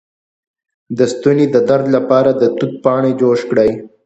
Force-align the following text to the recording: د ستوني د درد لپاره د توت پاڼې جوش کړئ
د 0.97 0.99
ستوني 1.13 1.45
د 1.51 1.55
درد 1.69 1.85
لپاره 1.95 2.31
د 2.41 2.43
توت 2.57 2.71
پاڼې 2.83 3.11
جوش 3.19 3.41
کړئ 3.49 3.71